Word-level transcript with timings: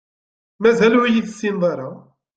Mazal 0.61 0.93
ur 0.99 1.07
iyi-tessineḍ 1.07 1.63
ara. 1.71 1.89